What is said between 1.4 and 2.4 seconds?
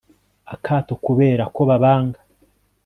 ko babanga